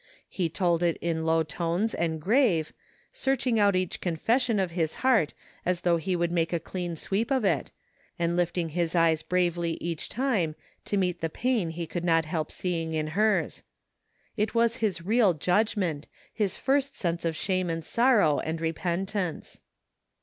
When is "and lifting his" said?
8.17-8.95